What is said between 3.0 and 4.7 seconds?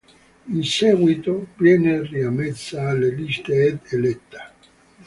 liste ed eletta.